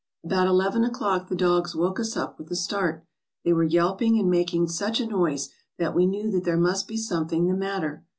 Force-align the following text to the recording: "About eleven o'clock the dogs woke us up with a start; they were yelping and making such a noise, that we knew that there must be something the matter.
"About 0.23 0.47
eleven 0.47 0.83
o'clock 0.83 1.27
the 1.27 1.35
dogs 1.35 1.75
woke 1.75 1.99
us 1.99 2.17
up 2.17 2.39
with 2.39 2.49
a 2.49 2.55
start; 2.55 3.05
they 3.45 3.53
were 3.53 3.61
yelping 3.63 4.17
and 4.17 4.31
making 4.31 4.67
such 4.67 4.99
a 4.99 5.05
noise, 5.05 5.49
that 5.77 5.93
we 5.93 6.07
knew 6.07 6.31
that 6.31 6.43
there 6.43 6.57
must 6.57 6.87
be 6.87 6.97
something 6.97 7.45
the 7.45 7.53
matter. 7.53 8.03